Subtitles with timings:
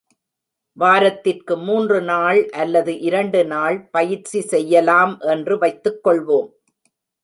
[0.77, 6.49] வாரத்திற்கு மூன்று நாள் அல்லது, இரண்டு நாள் பயிற்சி செய்யலாம் என்று வைத்துக் கொள்வோம்.